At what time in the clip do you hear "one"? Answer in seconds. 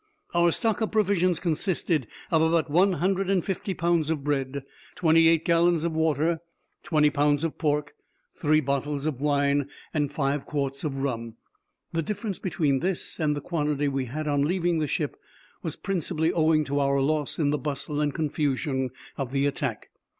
2.71-2.93